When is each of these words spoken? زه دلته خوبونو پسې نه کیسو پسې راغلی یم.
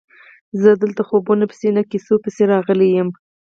زه 0.61 0.69
دلته 0.81 1.01
خوبونو 1.07 1.45
پسې 1.51 1.69
نه 1.77 1.81
کیسو 1.91 2.13
پسې 2.23 2.43
راغلی 2.53 2.89
یم. 2.97 3.09